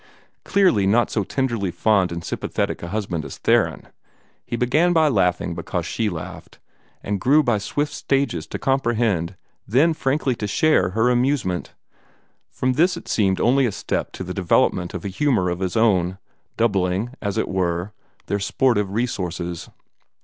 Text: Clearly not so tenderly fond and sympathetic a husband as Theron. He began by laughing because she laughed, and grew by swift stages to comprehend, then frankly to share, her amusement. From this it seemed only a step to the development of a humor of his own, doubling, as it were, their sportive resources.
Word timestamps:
Clearly 0.43 0.87
not 0.87 1.11
so 1.11 1.23
tenderly 1.23 1.69
fond 1.69 2.11
and 2.11 2.23
sympathetic 2.23 2.81
a 2.81 2.87
husband 2.87 3.23
as 3.23 3.37
Theron. 3.37 3.87
He 4.47 4.55
began 4.55 4.93
by 4.93 5.07
laughing 5.09 5.53
because 5.53 5.85
she 5.85 6.09
laughed, 6.09 6.57
and 7.03 7.21
grew 7.21 7.43
by 7.43 7.59
swift 7.59 7.93
stages 7.93 8.47
to 8.47 8.57
comprehend, 8.57 9.35
then 9.67 9.93
frankly 9.93 10.33
to 10.37 10.47
share, 10.47 10.89
her 10.97 11.11
amusement. 11.11 11.73
From 12.49 12.73
this 12.73 12.97
it 12.97 13.07
seemed 13.07 13.39
only 13.39 13.67
a 13.67 13.71
step 13.71 14.11
to 14.13 14.23
the 14.23 14.33
development 14.33 14.95
of 14.95 15.05
a 15.05 15.07
humor 15.07 15.51
of 15.51 15.59
his 15.59 15.77
own, 15.77 16.17
doubling, 16.57 17.11
as 17.21 17.37
it 17.37 17.47
were, 17.47 17.93
their 18.25 18.39
sportive 18.39 18.89
resources. 18.93 19.69